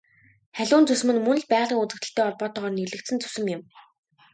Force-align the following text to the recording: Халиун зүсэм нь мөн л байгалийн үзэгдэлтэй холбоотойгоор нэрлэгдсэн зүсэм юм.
Халиун 0.57 0.83
зүсэм 0.87 1.09
нь 1.13 1.23
мөн 1.25 1.37
л 1.41 1.45
байгалийн 1.51 1.81
үзэгдэлтэй 1.83 2.23
холбоотойгоор 2.25 2.73
нэрлэгдсэн 2.75 3.17
зүсэм 3.23 3.45
юм. 3.55 3.61